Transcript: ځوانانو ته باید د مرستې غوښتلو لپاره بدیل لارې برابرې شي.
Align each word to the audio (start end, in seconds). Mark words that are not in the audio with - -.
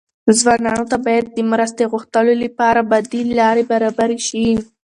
ځوانانو 0.39 0.85
ته 0.91 0.97
باید 1.05 1.25
د 1.31 1.37
مرستې 1.51 1.83
غوښتلو 1.91 2.33
لپاره 2.43 2.87
بدیل 2.91 3.27
لارې 3.39 3.63
برابرې 3.71 4.19
شي. 4.27 4.47